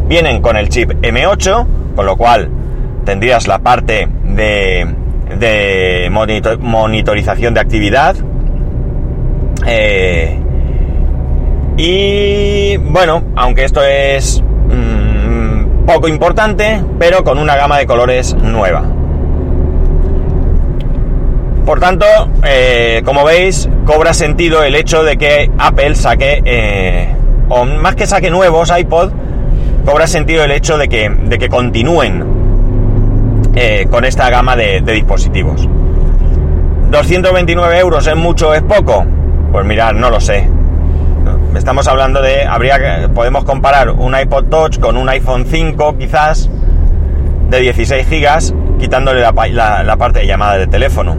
Vienen 0.07 0.41
con 0.41 0.57
el 0.57 0.69
chip 0.69 0.91
M8, 1.01 1.65
con 1.95 2.05
lo 2.05 2.17
cual 2.17 2.49
tendrías 3.05 3.47
la 3.47 3.59
parte 3.59 4.09
de, 4.37 4.87
de 5.37 6.09
monitorización 6.61 7.53
de 7.53 7.59
actividad. 7.59 8.15
Eh, 9.65 10.39
y 11.75 12.77
bueno, 12.77 13.23
aunque 13.35 13.65
esto 13.65 13.83
es 13.83 14.41
mmm, 14.41 15.85
poco 15.85 16.07
importante, 16.07 16.81
pero 16.97 17.23
con 17.23 17.37
una 17.39 17.55
gama 17.55 17.77
de 17.77 17.85
colores 17.85 18.35
nueva. 18.35 18.83
Por 21.65 21.81
tanto, 21.81 22.05
eh, 22.45 23.01
como 23.03 23.25
veis, 23.25 23.67
cobra 23.85 24.13
sentido 24.13 24.63
el 24.63 24.75
hecho 24.75 25.03
de 25.03 25.17
que 25.17 25.51
Apple 25.57 25.95
saque, 25.95 26.41
eh, 26.45 27.09
o 27.49 27.65
más 27.65 27.95
que 27.95 28.07
saque 28.07 28.29
nuevos 28.29 28.71
iPod, 28.75 29.11
cobra 29.85 30.07
sentido 30.07 30.45
el 30.45 30.51
hecho 30.51 30.77
de 30.77 30.87
que, 30.87 31.09
de 31.09 31.37
que 31.37 31.49
continúen 31.49 32.36
eh, 33.59 33.87
con 33.89 34.05
esta 34.05 34.29
gama 34.29 34.55
de, 34.55 34.81
dispositivos. 34.81 35.67
¿229 36.91 37.79
euros 37.79 38.05
es 38.05 38.15
mucho 38.15 38.49
o 38.49 38.53
es 38.53 38.61
poco? 38.61 39.03
Pues 39.51 39.65
mirad, 39.65 39.93
no 39.93 40.11
lo 40.11 40.19
sé. 40.19 40.47
Estamos 41.55 41.87
hablando 41.87 42.21
de, 42.21 42.45
habría 42.45 43.09
podemos 43.15 43.45
comparar 43.45 43.89
un 43.89 44.15
iPod 44.15 44.45
Touch 44.45 44.79
con 44.79 44.95
un 44.95 45.09
iPhone 45.09 45.47
5 45.47 45.97
quizás 45.97 46.51
de 47.49 47.59
16 47.59 48.07
gigas, 48.07 48.53
quitándole 48.79 49.21
la, 49.21 49.33
parte 49.97 50.19
de 50.19 50.27
llamada 50.27 50.59
de 50.59 50.67
teléfono. 50.67 51.17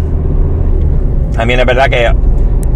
También 1.34 1.58
es 1.58 1.66
verdad 1.66 1.88
que 1.90 2.14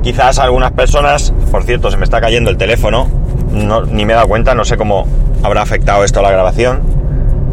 quizás 0.02 0.40
algunas 0.40 0.72
personas, 0.72 1.32
por 1.52 1.62
cierto, 1.62 1.88
se 1.88 1.98
me 1.98 2.04
está 2.04 2.20
cayendo 2.20 2.50
el 2.50 2.56
teléfono, 2.56 3.06
no, 3.52 3.82
ni 3.82 4.04
me 4.06 4.12
he 4.12 4.16
dado 4.16 4.26
cuenta, 4.26 4.56
no 4.56 4.64
sé 4.64 4.76
cómo 4.76 5.06
habrá 5.44 5.62
afectado 5.62 6.02
esto 6.02 6.18
a 6.18 6.24
la 6.24 6.32
grabación. 6.32 6.80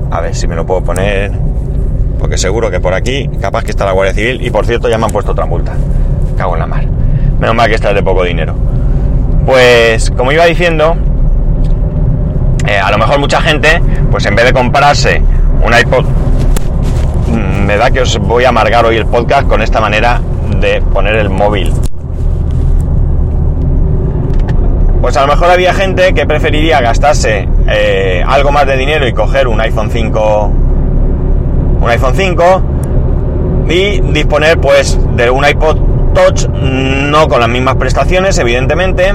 A 0.09 0.21
ver 0.21 0.33
si 0.33 0.47
me 0.47 0.55
lo 0.55 0.65
puedo 0.65 0.83
poner, 0.83 1.31
porque 2.19 2.37
seguro 2.37 2.69
que 2.69 2.79
por 2.79 2.93
aquí, 2.93 3.29
capaz 3.41 3.63
que 3.63 3.71
está 3.71 3.85
la 3.85 3.93
Guardia 3.93 4.13
Civil, 4.13 4.45
y 4.45 4.51
por 4.51 4.65
cierto 4.65 4.89
ya 4.89 4.97
me 4.97 5.05
han 5.05 5.11
puesto 5.11 5.31
otra 5.31 5.45
multa. 5.45 5.73
Cago 6.37 6.53
en 6.53 6.59
la 6.59 6.67
mar. 6.67 6.85
Menos 7.39 7.55
mal 7.55 7.69
que 7.69 7.75
esta 7.75 7.89
es 7.89 7.95
de 7.95 8.03
poco 8.03 8.23
dinero. 8.23 8.53
Pues, 9.45 10.11
como 10.11 10.31
iba 10.31 10.45
diciendo, 10.45 10.95
eh, 12.67 12.77
a 12.77 12.91
lo 12.91 12.97
mejor 12.97 13.19
mucha 13.19 13.41
gente, 13.41 13.81
pues 14.11 14.25
en 14.25 14.35
vez 14.35 14.45
de 14.45 14.53
comprarse 14.53 15.23
un 15.63 15.73
iPod, 15.73 16.05
mm, 17.27 17.65
me 17.65 17.77
da 17.77 17.89
que 17.89 18.01
os 18.01 18.17
voy 18.19 18.43
a 18.43 18.49
amargar 18.49 18.85
hoy 18.85 18.97
el 18.97 19.05
podcast 19.05 19.47
con 19.47 19.61
esta 19.61 19.79
manera 19.79 20.21
de 20.59 20.81
poner 20.81 21.15
el 21.15 21.29
móvil. 21.29 21.73
Pues 25.01 25.15
a 25.15 25.21
lo 25.21 25.27
mejor 25.27 25.49
había 25.49 25.73
gente 25.73 26.13
que 26.13 26.25
preferiría 26.25 26.81
gastarse 26.81 27.47
eh, 27.69 28.21
algo 28.27 28.51
más 28.51 28.67
de 28.67 28.75
dinero 28.75 29.07
y 29.07 29.13
coger 29.13 29.47
un 29.47 29.61
iPhone 29.61 29.89
5, 29.89 30.51
un 31.81 31.89
iPhone 31.89 32.13
5 32.15 32.61
y 33.69 34.01
disponer 34.11 34.59
pues 34.59 34.97
de 35.15 35.29
un 35.29 35.45
iPod 35.45 35.77
Touch, 36.13 36.47
no 36.49 37.27
con 37.27 37.39
las 37.39 37.49
mismas 37.49 37.75
prestaciones, 37.75 38.37
evidentemente, 38.39 39.13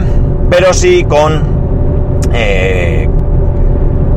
pero 0.49 0.73
sí 0.73 1.04
con 1.04 1.42
eh, 2.33 3.09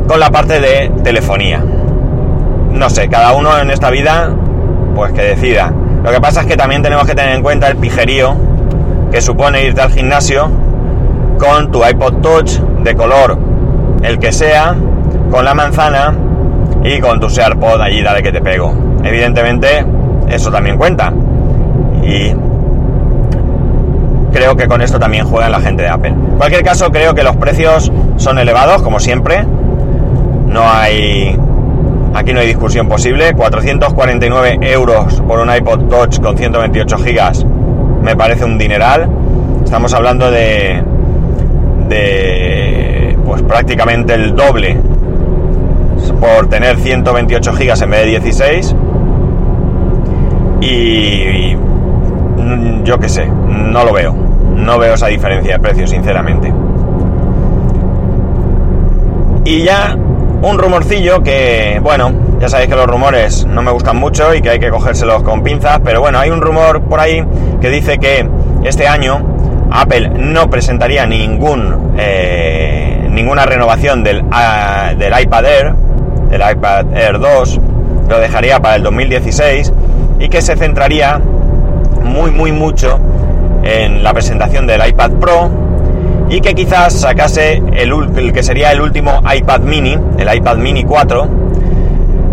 con 0.08 0.20
la 0.20 0.30
parte 0.30 0.60
de 0.62 0.92
telefonía. 1.04 1.64
No 2.72 2.90
sé, 2.90 3.10
cada 3.10 3.34
uno 3.34 3.58
en 3.58 3.72
esta 3.72 3.90
vida, 3.90 4.32
pues 4.96 5.12
que 5.12 5.22
decida. 5.22 5.74
Lo 6.04 6.12
que 6.12 6.22
pasa 6.22 6.42
es 6.42 6.48
que 6.48 6.56
también 6.56 6.84
tenemos 6.84 7.06
que 7.06 7.16
tener 7.16 7.36
en 7.36 7.42
cuenta 7.42 7.68
el 7.68 7.78
pijerío 7.78 8.36
que 9.12 9.22
supone 9.22 9.66
irte 9.66 9.82
al 9.82 9.92
gimnasio 9.92 10.50
con 11.40 11.72
tu 11.72 11.86
iPod 11.86 12.22
Touch 12.22 12.60
de 12.84 12.96
color 12.96 13.38
el 14.04 14.20
que 14.20 14.32
sea, 14.32 14.76
con 15.32 15.44
la 15.44 15.54
manzana 15.54 16.14
y 16.88 17.00
con 17.00 17.20
tu 17.20 17.28
SharePod 17.28 17.82
allí 17.82 18.02
dale 18.02 18.24
que 18.24 18.32
te 18.32 18.42
pego. 18.42 18.74
Evidentemente 19.04 19.86
eso 20.30 20.52
también 20.52 20.78
cuenta. 20.78 21.12
Y 22.04 22.34
creo 24.32 24.56
que 24.56 24.68
con 24.68 24.82
esto 24.82 25.00
también 25.00 25.26
juegan 25.26 25.52
la 25.52 25.60
gente 25.60 25.84
de 25.84 25.90
Apple. 25.90 26.12
En 26.12 26.38
cualquier 26.38 26.64
caso 26.64 26.90
creo 26.92 27.14
que 27.14 27.24
los 27.24 27.36
precios 27.36 27.92
son 28.18 28.40
elevados 28.40 28.82
como 28.82 29.00
siempre. 29.00 29.44
No 30.48 30.64
hay 30.64 31.38
Aquí 32.14 32.34
no 32.34 32.40
hay 32.40 32.48
discusión 32.48 32.88
posible. 32.88 33.34
449 33.34 34.60
euros 34.62 35.22
por 35.28 35.40
un 35.40 35.54
iPod 35.54 35.88
Touch 35.88 36.20
con 36.20 36.38
128 36.38 36.98
gigas 37.00 37.46
me 38.02 38.16
parece 38.16 38.46
un 38.46 38.58
dineral. 38.58 39.10
Estamos 39.64 39.94
hablando 39.94 40.32
de, 40.32 40.82
de 41.90 43.18
pues 43.26 43.42
prácticamente 43.42 44.14
el 44.14 44.34
doble 44.34 44.80
por 46.20 46.48
tener 46.50 46.78
128 46.78 47.54
gigas 47.54 47.82
en 47.82 47.90
vez 47.92 48.02
de 48.02 48.10
16. 48.12 48.76
Y, 50.62 50.68
y 50.68 51.58
yo 52.84 53.00
qué 53.00 53.10
sé, 53.10 53.28
no 53.28 53.84
lo 53.84 53.94
veo. 53.94 54.14
No 54.56 54.80
veo 54.80 54.96
esa 54.96 55.08
diferencia 55.08 55.54
de 55.54 55.60
precio, 55.60 55.88
sinceramente. 55.88 56.52
Y 59.46 59.64
ya 59.64 59.96
un 60.42 60.58
rumorcillo 60.58 61.24
que, 61.24 61.80
bueno, 61.82 62.12
ya 62.40 62.50
sabéis 62.50 62.70
que 62.70 62.76
los 62.76 62.86
rumores 62.86 63.46
no 63.46 63.62
me 63.62 63.72
gustan 63.72 63.98
mucho 63.98 64.34
y 64.36 64.42
que 64.42 64.50
hay 64.52 64.60
que 64.60 64.70
cogérselos 64.70 65.24
con 65.24 65.42
pinzas, 65.42 65.80
pero 65.84 66.02
bueno, 66.02 66.20
hay 66.20 66.30
un 66.30 66.42
rumor 66.42 66.82
por 66.82 67.00
ahí 67.00 67.24
que 67.62 67.70
dice 67.70 67.98
que 67.98 68.28
este 68.64 68.88
año 68.88 69.20
Apple 69.72 70.10
no 70.10 70.50
presentaría 70.50 71.06
ningún 71.06 71.94
eh, 71.98 73.08
ninguna 73.10 73.46
renovación 73.46 74.04
del, 74.04 74.22
uh, 74.22 74.98
del 74.98 75.20
iPad 75.20 75.46
Air, 75.46 75.74
del 76.38 76.52
iPad 76.52 76.86
Air 76.96 77.20
2, 77.20 77.60
lo 78.10 78.20
dejaría 78.20 78.60
para 78.60 78.76
el 78.76 78.84
2016 78.84 79.74
y 80.20 80.30
que 80.30 80.42
se 80.42 80.56
centraría 80.56 81.20
muy 82.04 82.32
muy 82.32 82.52
mucho 82.52 83.00
en 83.64 84.04
la 84.04 84.14
presentación 84.14 84.68
del 84.68 84.88
iPad 84.88 85.12
Pro 85.14 85.50
y 86.30 86.42
que 86.42 86.54
quizás 86.54 86.94
sacase 86.94 87.62
el, 87.74 88.32
que 88.34 88.44
sería 88.44 88.72
el 88.72 88.82
último 88.82 89.22
iPad 89.34 89.62
mini, 89.62 89.98
el 90.18 90.36
iPad 90.36 90.58
mini 90.58 90.84
4, 90.84 91.28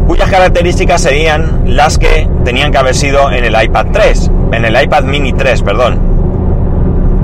cuyas 0.06 0.28
características 0.28 1.00
serían 1.00 1.62
las 1.66 1.98
que 1.98 2.28
tenían 2.44 2.72
que 2.72 2.78
haber 2.78 2.94
sido 2.94 3.30
en 3.30 3.44
el 3.44 3.54
iPad 3.62 3.86
3, 3.92 4.30
en 4.52 4.64
el 4.64 4.82
iPad 4.82 5.04
mini 5.04 5.32
3, 5.32 5.62
perdón. 5.62 5.98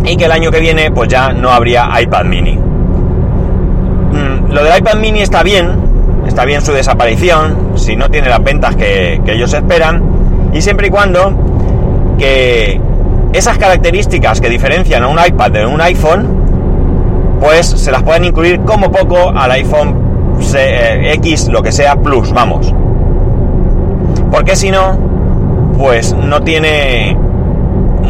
Y 0.04 0.16
que 0.16 0.24
el 0.24 0.32
año 0.32 0.50
que 0.50 0.60
viene 0.60 0.90
pues 0.90 1.08
ya 1.08 1.32
no 1.32 1.50
habría 1.50 1.88
iPad 2.00 2.24
mini. 2.24 2.56
Mm, 4.12 4.52
lo 4.52 4.64
del 4.64 4.78
iPad 4.78 4.94
mini 4.94 5.20
está 5.20 5.42
bien, 5.42 5.89
está 6.26 6.44
bien 6.44 6.62
su 6.62 6.72
desaparición, 6.72 7.72
si 7.76 7.96
no 7.96 8.08
tiene 8.10 8.28
las 8.28 8.42
ventas 8.42 8.76
que, 8.76 9.20
ellos 9.26 9.52
esperan, 9.52 10.02
y 10.52 10.60
siempre 10.62 10.88
y 10.88 10.90
cuando 10.90 11.32
que 12.18 12.80
esas 13.32 13.58
características 13.58 14.40
que 14.40 14.48
diferencian 14.48 15.02
a 15.02 15.08
un 15.08 15.18
iPad 15.24 15.50
de 15.52 15.66
un 15.66 15.80
iPhone 15.80 16.40
pues 17.40 17.66
se 17.66 17.90
las 17.90 18.02
pueden 18.02 18.24
incluir 18.26 18.60
como 18.60 18.90
poco 18.92 19.30
al 19.30 19.50
iPhone 19.52 20.10
X, 20.42 21.48
lo 21.48 21.62
que 21.62 21.72
sea, 21.72 21.96
Plus, 21.96 22.32
vamos. 22.32 22.72
Porque 24.30 24.56
si 24.56 24.70
no, 24.70 24.98
pues 25.78 26.14
no 26.14 26.42
tiene 26.42 27.16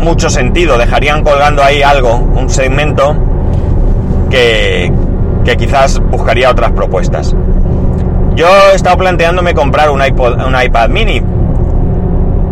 mucho 0.02 0.30
sentido. 0.30 0.78
Dejarían 0.78 1.22
colgando 1.22 1.62
ahí 1.62 1.82
algo, 1.82 2.16
un 2.16 2.50
segmento, 2.50 3.14
que, 4.30 4.92
que 5.44 5.56
quizás 5.56 6.00
buscaría 6.00 6.50
otras 6.50 6.72
propuestas. 6.72 7.34
Yo 8.34 8.46
he 8.72 8.76
estado 8.76 8.96
planteándome 8.96 9.54
comprar 9.54 9.90
un, 9.90 10.00
iPad 10.02 10.88
mini. 10.88 11.22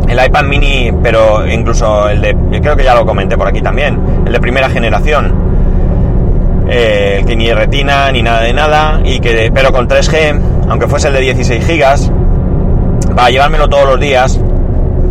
El 0.08 0.24
iPad 0.26 0.44
mini, 0.44 0.92
pero 1.02 1.46
incluso 1.46 2.08
el 2.08 2.20
de, 2.20 2.36
creo 2.60 2.76
que 2.76 2.84
ya 2.84 2.94
lo 2.94 3.06
comenté 3.06 3.36
por 3.36 3.46
aquí 3.46 3.60
también, 3.60 3.98
el 4.26 4.32
de 4.32 4.40
primera 4.40 4.68
generación. 4.68 5.34
Eh, 6.70 7.24
que 7.26 7.34
ni 7.34 7.50
retina 7.52 8.10
ni 8.12 8.22
nada 8.22 8.42
de 8.42 8.52
nada, 8.52 9.00
y 9.04 9.20
que, 9.20 9.50
pero 9.54 9.72
con 9.72 9.88
3G, 9.88 10.38
aunque 10.68 10.86
fuese 10.86 11.08
el 11.08 11.14
de 11.14 11.20
16 11.20 11.64
gigas, 11.64 12.12
para 13.14 13.30
llevármelo 13.30 13.68
todos 13.68 13.86
los 13.86 14.00
días 14.00 14.38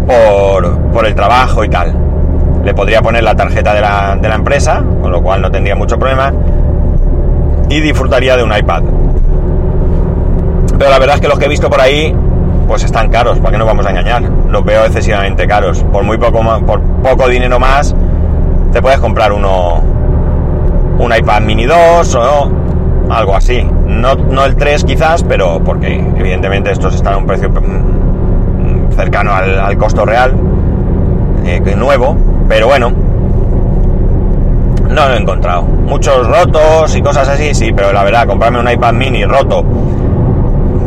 por, 0.05 0.77
por 0.91 1.05
el 1.05 1.15
trabajo 1.15 1.63
y 1.63 1.69
tal. 1.69 1.95
Le 2.63 2.73
podría 2.73 3.01
poner 3.01 3.23
la 3.23 3.35
tarjeta 3.35 3.73
de 3.73 3.81
la, 3.81 4.17
de 4.21 4.27
la 4.27 4.35
empresa, 4.35 4.83
con 5.01 5.11
lo 5.11 5.21
cual 5.21 5.41
no 5.41 5.49
tendría 5.49 5.75
mucho 5.75 5.97
problema, 5.97 6.33
y 7.69 7.79
disfrutaría 7.79 8.37
de 8.37 8.43
un 8.43 8.55
iPad. 8.55 8.83
Pero 10.77 10.91
la 10.91 10.99
verdad 10.99 11.15
es 11.15 11.21
que 11.21 11.27
los 11.27 11.39
que 11.39 11.45
he 11.45 11.49
visto 11.49 11.69
por 11.69 11.81
ahí, 11.81 12.15
pues 12.67 12.83
están 12.83 13.09
caros, 13.09 13.39
¿para 13.39 13.51
qué 13.51 13.57
nos 13.57 13.67
vamos 13.67 13.85
a 13.85 13.89
engañar? 13.89 14.21
Los 14.21 14.63
veo 14.63 14.85
excesivamente 14.85 15.47
caros. 15.47 15.83
Por 15.91 16.03
muy 16.03 16.17
poco 16.17 16.41
por 16.65 16.81
poco 16.81 17.27
dinero 17.27 17.59
más, 17.59 17.95
te 18.71 18.81
puedes 18.81 18.99
comprar 18.99 19.31
uno, 19.33 19.81
un 20.99 21.15
iPad 21.15 21.41
mini 21.41 21.65
2 21.65 22.15
o 22.15 22.51
algo 23.09 23.35
así. 23.35 23.67
No, 23.87 24.15
no 24.15 24.45
el 24.45 24.55
3 24.55 24.83
quizás, 24.83 25.23
pero 25.23 25.61
porque 25.63 25.95
evidentemente 25.95 26.71
estos 26.71 26.93
están 26.93 27.15
a 27.15 27.17
un 27.17 27.25
precio 27.25 27.49
mm, 27.49 28.91
cercano 28.95 29.33
al, 29.33 29.77
costo 29.77 30.05
real, 30.05 30.35
eh, 31.45 31.59
nuevo, 31.75 32.15
pero 32.47 32.67
bueno, 32.67 32.91
no 34.89 35.07
lo 35.07 35.13
he 35.13 35.17
encontrado. 35.17 35.63
Muchos 35.63 36.27
rotos 36.27 36.95
y 36.95 37.01
cosas 37.01 37.27
así, 37.29 37.55
sí, 37.55 37.71
pero 37.75 37.91
la 37.91 38.03
verdad, 38.03 38.27
comprarme 38.27 38.59
un 38.59 38.69
iPad 38.69 38.93
mini 38.93 39.25
roto 39.25 39.63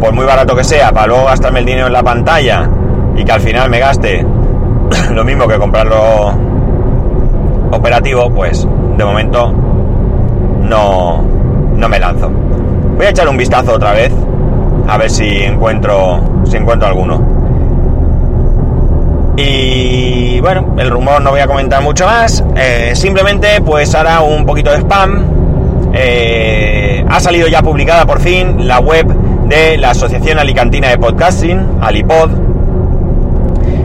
por 0.01 0.13
muy 0.13 0.25
barato 0.25 0.57
que 0.57 0.65
sea, 0.65 0.91
para 0.93 1.07
luego 1.07 1.27
gastarme 1.27 1.61
el 1.61 1.67
dinero 1.67 1.87
en 1.87 1.93
la 1.93 2.03
pantalla 2.03 2.69
y 3.17 3.25
que 3.25 3.33
al 3.33 3.41
final 3.41 3.69
me 3.69 3.79
gaste 3.79 4.25
lo 5.13 5.25
mismo 5.25 5.47
que 5.47 5.59
comprarlo 5.59 6.33
operativo, 7.71 8.31
pues 8.31 8.67
de 8.97 9.05
momento 9.05 9.53
no, 10.63 11.23
no 11.77 11.89
me 11.89 11.99
lanzo. 11.99 12.31
Voy 12.97 13.07
a 13.07 13.11
echar 13.11 13.29
un 13.29 13.37
vistazo 13.37 13.75
otra 13.75 13.93
vez 13.93 14.13
a 14.89 14.97
ver 14.97 15.11
si 15.11 15.43
encuentro 15.43 16.21
si 16.45 16.57
encuentro 16.57 16.89
alguno. 16.89 17.41
Y 19.37 20.41
bueno, 20.41 20.75
el 20.79 20.91
rumor 20.91 21.23
no 21.23 21.31
voy 21.31 21.41
a 21.41 21.47
comentar 21.47 21.83
mucho 21.83 22.07
más. 22.07 22.45
Eh, 22.57 22.93
simplemente 22.95 23.61
pues 23.65 23.95
hará 23.95 24.21
un 24.21 24.45
poquito 24.45 24.71
de 24.71 24.79
spam. 24.79 25.25
Eh, 25.93 27.05
ha 27.09 27.21
salido 27.21 27.49
ya 27.49 27.63
publicada 27.63 28.05
por 28.07 28.21
fin 28.21 28.67
la 28.67 28.81
web 28.81 29.07
de 29.51 29.77
la 29.79 29.91
Asociación 29.91 30.39
Alicantina 30.39 30.91
de 30.91 30.99
Podcasting, 30.99 31.79
Alipod. 31.81 32.31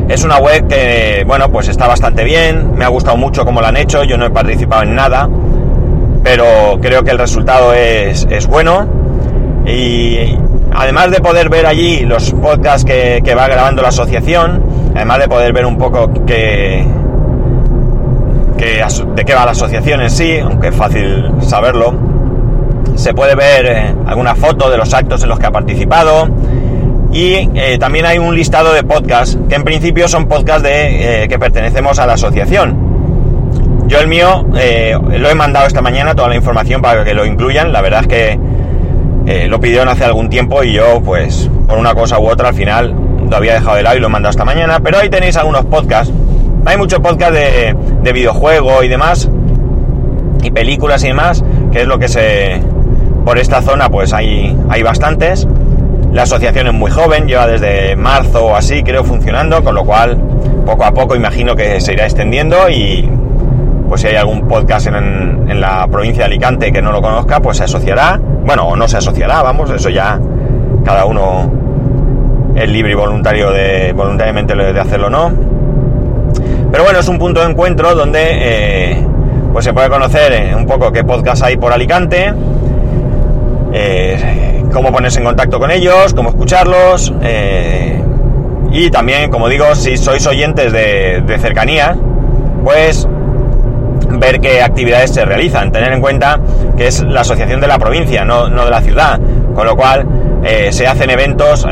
Es 0.08 0.24
una 0.24 0.38
web 0.38 0.68
que, 0.68 1.24
bueno, 1.26 1.50
pues 1.52 1.68
está 1.68 1.88
bastante 1.88 2.24
bien, 2.24 2.76
me 2.76 2.86
ha 2.86 2.88
gustado 2.90 3.18
mucho 3.18 3.44
cómo 3.46 3.62
la 3.62 3.70
han 3.70 3.78
hecho, 3.78 4.04
yo 4.04 4.16
no 4.16 4.28
he 4.28 4.30
participado 4.30 4.84
en 4.84 4.94
nada, 4.94 5.28
pero 6.24 6.78
creo 6.80 7.04
que 7.04 7.10
el 7.10 7.18
resultado 7.18 7.74
es, 7.74 8.28
bueno. 8.48 8.88
Y 9.66 10.38
además 10.72 11.10
de 11.10 11.20
poder 11.20 11.50
ver 11.50 11.66
allí 11.66 12.02
los 12.02 12.32
podcasts 12.34 12.86
que, 12.86 13.24
que 13.26 13.34
va 13.34 13.48
grabando 13.48 13.82
la 13.82 13.88
asociación, 13.88 14.64
además 14.94 15.18
de 15.18 15.28
poder 15.28 15.52
ver 15.52 15.66
un 15.66 15.80
poco 15.80 16.14
que, 16.28 16.86
que, 18.60 18.84
de 19.16 19.26
qué 19.26 19.34
va 19.34 19.46
la 19.46 19.52
asociación 19.52 20.02
en 20.02 20.12
sí, 20.12 20.38
aunque 20.38 20.68
es 20.68 20.76
fácil 20.76 21.32
saberlo, 21.42 22.15
se 22.96 23.14
puede 23.14 23.36
ver 23.36 23.66
eh, 23.66 23.96
alguna 24.06 24.36
foto 24.36 24.70
de 24.70 24.78
los 24.78 24.94
actos 24.94 25.24
en 25.24 25.30
los 25.30 25.40
que 25.40 25.46
ha 25.46 25.52
participado 25.52 26.28
y 27.12 27.50
eh, 27.54 27.78
también 27.80 28.06
hay 28.06 28.18
un 28.18 28.36
listado 28.36 28.74
de 28.74 28.84
podcasts 28.84 29.38
que 29.50 29.56
en 29.56 29.64
principio 29.64 30.08
son 30.08 30.28
podcasts 30.28 30.64
de, 30.64 31.24
eh, 31.24 31.28
que 31.28 31.40
pertenecemos 31.40 32.00
a 32.00 32.06
la 32.06 32.14
asociación. 32.14 33.86
Yo 33.88 34.00
el 34.00 34.08
mío 34.08 34.44
lo 34.52 35.30
he 35.30 35.36
mandado 35.36 35.68
esta 35.68 35.82
mañana 35.82 36.16
toda 36.16 36.30
la 36.30 36.36
información 36.36 36.82
para 36.82 37.04
que 37.04 37.14
lo 37.14 37.24
incluyan. 37.24 37.72
La 37.72 37.82
verdad 37.82 38.02
es 38.02 38.08
que 38.08 39.48
lo 39.48 39.60
pidieron 39.60 39.88
hace 39.90 40.04
algún 40.04 40.28
tiempo 40.28 40.64
y 40.64 40.74
yo 40.74 41.02
pues 41.06 41.52
por 41.68 41.78
una 41.78 41.94
cosa 41.94 42.18
u 42.18 42.28
otra 42.28 42.50
al 42.50 42.56
final 42.56 42.96
lo 43.30 43.38
había 43.38 43.54
dejado 43.54 43.76
de 43.76 43.84
lado 43.84 43.96
y 43.96 44.00
lo 44.00 44.08
he 44.08 44.10
mandado 44.10 44.32
esta 44.32 44.44
mañana. 44.44 44.80
Pero 44.80 44.98
ahí 44.98 45.10
tenéis 45.10 45.38
algunos 45.38 45.66
podcasts. 45.66 46.12
Hay 46.66 46.78
muchos 46.78 47.00
podcasts 47.00 47.36
de, 47.36 47.76
de 48.02 48.12
videojuego 48.12 48.82
y 48.82 48.88
demás 48.88 49.30
y 50.46 50.52
películas 50.52 51.04
y 51.04 51.08
demás, 51.08 51.44
que 51.72 51.82
es 51.82 51.88
lo 51.88 51.98
que 52.00 52.08
se, 52.08 52.62
por 53.26 53.40
esta 53.40 53.62
zona 53.62 53.90
pues 53.90 54.14
hay, 54.14 54.56
hay 54.70 54.84
bastantes. 54.84 55.48
La 56.14 56.24
asociación 56.24 56.68
es 56.68 56.74
muy 56.74 56.92
joven, 56.92 57.28
lleva 57.28 57.48
desde 57.48 57.96
marzo 57.96 58.46
o 58.46 58.56
así 58.56 58.84
creo 58.84 59.04
funcionando, 59.04 59.62
con 59.64 59.76
lo 59.76 59.84
cual 59.84 60.18
poco 60.66 60.86
a 60.86 60.94
poco 60.94 61.16
imagino 61.16 61.56
que 61.56 61.82
se 61.82 61.94
irá 61.94 62.06
extendiendo 62.06 62.70
y 62.70 63.10
pues 63.90 64.02
si 64.02 64.08
hay 64.08 64.16
algún 64.16 64.48
podcast 64.48 64.88
en, 64.88 64.96
en 64.96 65.60
la 65.60 65.88
provincia 65.88 66.24
de 66.24 66.26
Alicante 66.28 66.72
que 66.72 66.82
no 66.82 66.92
lo 66.92 67.02
conozca, 67.02 67.42
pues 67.42 67.58
se 67.58 67.66
asociará. 67.66 68.20
Bueno, 68.46 68.68
o 68.68 68.76
no 68.76 68.88
se 68.88 68.98
asociará, 68.98 69.42
vamos, 69.42 69.70
eso 69.72 69.90
ya 69.90 70.20
cada 70.86 71.06
uno 71.06 71.52
es 72.56 72.70
libre 72.70 72.94
y 72.94 72.96
voluntario 72.96 73.52
de 73.52 73.92
voluntariamente 73.94 74.56
de 74.56 74.80
hacerlo 74.80 75.08
o 75.08 75.10
no. 75.10 75.32
Pero 76.72 76.84
bueno, 76.84 77.00
es 77.00 77.08
un 77.08 77.18
punto 77.18 77.42
de 77.42 77.50
encuentro 77.52 77.96
donde 77.96 78.20
eh, 78.22 79.08
pues 79.52 79.66
se 79.66 79.74
puede 79.74 79.90
conocer 79.90 80.34
eh, 80.34 80.56
un 80.56 80.66
poco 80.66 80.92
qué 80.92 81.04
podcast 81.04 81.44
hay 81.44 81.58
por 81.58 81.74
Alicante, 81.74 82.34
eh, 83.78 84.64
cómo 84.72 84.90
ponerse 84.90 85.20
en 85.20 85.26
contacto 85.26 85.60
con 85.60 85.70
ellos, 85.70 86.14
cómo 86.14 86.30
escucharlos 86.30 87.14
eh, 87.22 88.02
y 88.72 88.90
también, 88.90 89.30
como 89.30 89.50
digo, 89.50 89.76
si 89.76 89.98
sois 89.98 90.26
oyentes 90.28 90.72
de, 90.72 91.38
cercanía, 91.42 91.98
pues 92.64 93.06
ver 94.12 94.40
qué 94.40 94.62
actividades 94.62 95.12
se 95.12 95.26
realizan, 95.26 95.74
tener 95.74 95.92
en 95.92 96.00
cuenta 96.00 96.40
que 96.78 96.88
es 96.88 97.04
la 97.04 97.22
asociación 97.22 97.60
de 97.60 97.68
la 97.68 97.78
provincia, 97.78 98.24
no, 98.24 98.48
de 98.48 98.72
la 98.72 98.80
ciudad, 98.80 99.20
con 99.54 99.66
lo 99.66 99.76
cual 99.76 100.08
eh, 100.46 100.72
se 100.72 100.88
hacen 100.88 101.10
eventos 101.10 101.68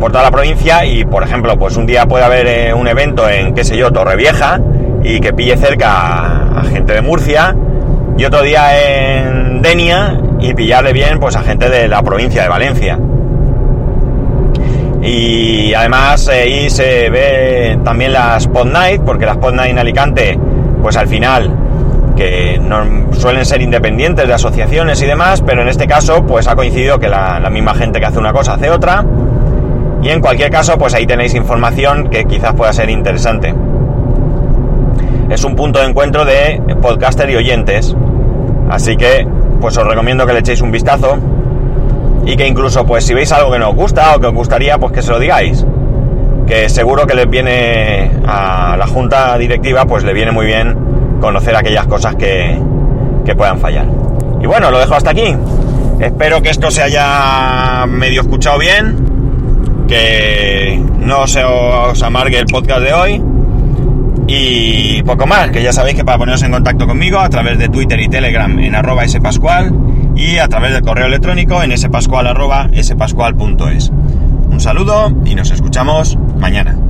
por 0.00 0.10
toda 0.10 0.24
la 0.24 0.30
provincia 0.30 0.86
y, 0.86 1.04
por 1.04 1.22
ejemplo, 1.22 1.58
pues 1.58 1.76
un 1.76 1.84
día 1.84 2.06
puede 2.06 2.24
haber 2.24 2.72
un 2.72 2.88
evento 2.88 3.28
en, 3.28 3.54
qué 3.54 3.62
sé 3.62 3.76
yo, 3.76 3.92
Torrevieja 3.92 4.58
y 5.02 5.20
que 5.20 5.34
pille 5.34 5.58
cerca 5.58 6.60
a 6.60 6.64
gente 6.64 6.94
de 6.94 7.02
Murcia 7.02 7.54
y 8.16 8.24
otro 8.24 8.42
día 8.42 9.18
en 9.18 9.60
Denia 9.60 10.18
y 10.40 10.54
pillarle 10.54 10.92
bien 10.92 11.18
pues 11.18 11.36
a 11.36 11.42
gente 11.42 11.68
de 11.68 11.88
la 11.88 12.02
provincia 12.02 12.42
de 12.42 12.48
Valencia. 12.48 12.98
Y 15.02 15.74
además 15.74 16.28
eh, 16.28 16.42
ahí 16.42 16.70
se 16.70 17.08
ve 17.10 17.78
también 17.84 18.12
las 18.12 18.46
Pod 18.48 18.66
Night, 18.66 19.02
porque 19.04 19.26
las 19.26 19.36
Pod 19.36 19.54
Night 19.54 19.70
en 19.70 19.78
Alicante, 19.78 20.38
pues 20.82 20.96
al 20.96 21.08
final, 21.08 21.50
que 22.16 22.60
suelen 23.12 23.46
ser 23.46 23.62
independientes 23.62 24.26
de 24.26 24.34
asociaciones 24.34 25.00
y 25.02 25.06
demás, 25.06 25.42
pero 25.46 25.62
en 25.62 25.68
este 25.68 25.86
caso, 25.86 26.26
pues 26.26 26.48
ha 26.48 26.56
coincidido 26.56 26.98
que 26.98 27.08
la, 27.08 27.38
la 27.38 27.48
misma 27.48 27.74
gente 27.74 28.00
que 28.00 28.06
hace 28.06 28.18
una 28.18 28.32
cosa 28.32 28.54
hace 28.54 28.70
otra. 28.70 29.04
Y 30.02 30.10
en 30.10 30.20
cualquier 30.20 30.50
caso, 30.50 30.78
pues 30.78 30.94
ahí 30.94 31.06
tenéis 31.06 31.34
información 31.34 32.08
que 32.08 32.24
quizás 32.24 32.54
pueda 32.54 32.72
ser 32.72 32.90
interesante. 32.90 33.54
Es 35.30 35.44
un 35.44 35.54
punto 35.54 35.78
de 35.80 35.86
encuentro 35.86 36.24
de 36.24 36.60
podcaster 36.80 37.28
y 37.30 37.36
oyentes. 37.36 37.94
Así 38.70 38.96
que 38.96 39.26
pues 39.60 39.76
os 39.76 39.86
recomiendo 39.86 40.26
que 40.26 40.32
le 40.32 40.40
echéis 40.40 40.60
un 40.60 40.70
vistazo. 40.70 41.18
Y 42.24 42.36
que 42.36 42.46
incluso 42.46 42.84
pues 42.84 43.04
si 43.04 43.14
veis 43.14 43.32
algo 43.32 43.50
que 43.50 43.58
no 43.58 43.70
os 43.70 43.76
gusta 43.76 44.16
o 44.16 44.20
que 44.20 44.26
os 44.26 44.34
gustaría 44.34 44.78
pues 44.78 44.92
que 44.92 45.02
se 45.02 45.10
lo 45.10 45.18
digáis. 45.18 45.64
Que 46.46 46.68
seguro 46.68 47.06
que 47.06 47.14
les 47.14 47.28
viene 47.28 48.10
a 48.26 48.76
la 48.78 48.86
junta 48.86 49.36
directiva 49.38 49.84
pues 49.86 50.04
le 50.04 50.12
viene 50.12 50.32
muy 50.32 50.46
bien 50.46 50.76
conocer 51.20 51.56
aquellas 51.56 51.86
cosas 51.86 52.16
que, 52.16 52.58
que 53.24 53.34
puedan 53.34 53.58
fallar. 53.58 53.86
Y 54.40 54.46
bueno 54.46 54.70
lo 54.70 54.78
dejo 54.78 54.94
hasta 54.94 55.10
aquí. 55.10 55.36
Espero 56.00 56.42
que 56.42 56.50
esto 56.50 56.70
se 56.70 56.82
haya 56.82 57.86
medio 57.86 58.22
escuchado 58.22 58.58
bien 58.58 59.08
que 59.88 60.80
no 61.00 61.26
se 61.26 61.42
os 61.44 62.02
amargue 62.02 62.38
el 62.38 62.46
podcast 62.46 62.82
de 62.82 62.92
hoy 62.92 63.22
y 64.28 65.02
poco 65.04 65.26
más, 65.26 65.50
que 65.50 65.62
ya 65.62 65.72
sabéis 65.72 65.96
que 65.96 66.04
para 66.04 66.18
poneros 66.18 66.42
en 66.42 66.52
contacto 66.52 66.86
conmigo 66.86 67.18
a 67.18 67.30
través 67.30 67.58
de 67.58 67.68
Twitter 67.68 67.98
y 67.98 68.08
Telegram 68.08 68.58
en 68.58 68.74
arroba 68.74 69.08
spascual 69.08 69.72
y 70.14 70.36
a 70.36 70.48
través 70.48 70.72
del 70.74 70.82
correo 70.82 71.06
electrónico 71.06 71.62
en 71.62 71.76
spascual 71.76 72.26
arroba 72.26 72.68
spascual.es. 72.80 73.88
Un 73.88 74.60
saludo 74.60 75.12
y 75.24 75.34
nos 75.34 75.50
escuchamos 75.50 76.16
mañana. 76.38 76.87